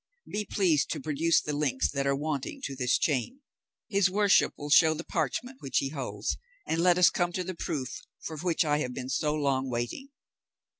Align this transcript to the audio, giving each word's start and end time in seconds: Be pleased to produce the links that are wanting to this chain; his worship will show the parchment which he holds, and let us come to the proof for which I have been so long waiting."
Be 0.27 0.45
pleased 0.45 0.89
to 0.93 0.99
produce 0.99 1.39
the 1.41 1.53
links 1.53 1.91
that 1.91 2.07
are 2.07 2.15
wanting 2.15 2.59
to 2.63 2.75
this 2.75 2.97
chain; 2.97 3.41
his 3.87 4.09
worship 4.09 4.51
will 4.57 4.71
show 4.71 4.95
the 4.95 5.03
parchment 5.03 5.57
which 5.61 5.77
he 5.77 5.89
holds, 5.89 6.37
and 6.65 6.81
let 6.81 6.97
us 6.97 7.11
come 7.11 7.31
to 7.33 7.43
the 7.43 7.53
proof 7.53 8.01
for 8.19 8.35
which 8.39 8.65
I 8.65 8.79
have 8.79 8.95
been 8.95 9.09
so 9.09 9.35
long 9.35 9.69
waiting." 9.69 10.09